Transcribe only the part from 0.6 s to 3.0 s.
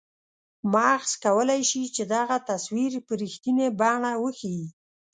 مغز کولای شي چې دغه تصویر